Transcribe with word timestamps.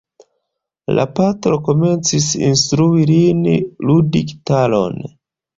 La 0.99 1.05
patro 1.19 1.59
komencis 1.67 2.29
instrui 2.47 3.05
lin 3.13 3.47
ludi 3.91 4.27
gitaron. 4.33 5.01